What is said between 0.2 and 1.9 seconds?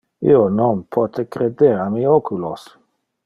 Io non pote creder a